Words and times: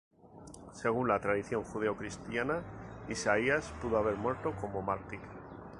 Según 0.73 1.07
la 1.09 1.19
tradición 1.19 1.61
judeocristiana, 1.63 2.63
Isaías 3.07 3.71
pudo 3.83 3.99
haber 3.99 4.15
muerto 4.15 4.51
como 4.59 4.81
mártir. 4.81 5.19